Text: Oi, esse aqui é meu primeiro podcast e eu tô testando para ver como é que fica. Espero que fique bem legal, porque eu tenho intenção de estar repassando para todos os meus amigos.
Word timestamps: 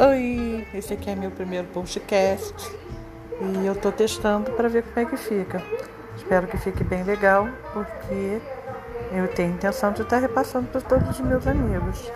Oi, 0.00 0.64
esse 0.74 0.94
aqui 0.94 1.10
é 1.10 1.16
meu 1.16 1.28
primeiro 1.32 1.66
podcast 1.74 2.54
e 3.40 3.66
eu 3.66 3.74
tô 3.74 3.90
testando 3.90 4.52
para 4.52 4.68
ver 4.68 4.84
como 4.84 5.00
é 5.00 5.10
que 5.10 5.16
fica. 5.16 5.60
Espero 6.16 6.46
que 6.46 6.56
fique 6.56 6.84
bem 6.84 7.02
legal, 7.02 7.48
porque 7.72 8.40
eu 9.10 9.26
tenho 9.34 9.54
intenção 9.54 9.92
de 9.92 10.02
estar 10.02 10.18
repassando 10.18 10.68
para 10.68 10.80
todos 10.82 11.18
os 11.18 11.20
meus 11.20 11.44
amigos. 11.48 12.12